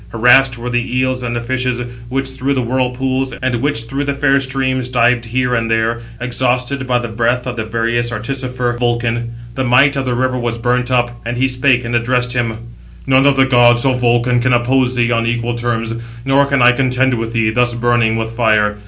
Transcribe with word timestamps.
Harassed 0.09 0.57
were 0.57 0.71
the 0.71 0.97
eels 0.97 1.21
and 1.21 1.35
the 1.35 1.41
fishes, 1.41 1.79
which 2.09 2.31
through 2.31 2.55
the 2.55 2.61
whirlpools, 2.63 3.33
[and] 3.39 3.53
which 3.61 3.83
through 3.83 4.03
the 4.03 4.15
fair 4.15 4.39
streams 4.39 4.87
dived 4.87 5.25
here 5.25 5.53
and 5.53 5.69
there, 5.69 5.99
exhausted 6.19 6.87
by 6.87 6.97
the 6.97 7.07
breath 7.07 7.45
of 7.45 7.55
the 7.55 7.63
various 7.65 8.11
artificer 8.11 8.73
Vulcan. 8.79 9.29
The 9.53 9.63
might 9.63 9.95
of 9.95 10.05
the 10.07 10.15
river 10.15 10.39
was 10.39 10.57
burnt 10.57 10.89
up, 10.89 11.21
and 11.23 11.37
he 11.37 11.47
spake, 11.47 11.85
and 11.85 11.95
addressed 11.95 12.33
him: 12.33 12.57
"None 13.05 13.27
of 13.27 13.35
the 13.37 13.45
gods, 13.45 13.85
O 13.85 13.93
Vulcan, 13.93 14.39
can 14.39 14.53
oppose 14.53 14.95
thee 14.95 15.11
on 15.11 15.27
equal 15.27 15.53
terms, 15.53 15.93
nor 16.25 16.47
can 16.47 16.63
I 16.63 16.71
contend 16.71 17.13
with 17.13 17.31
thee, 17.33 17.51
thus 17.51 17.75
burning 17.75 18.15
with 18.15 18.31
fire. 18.31 18.77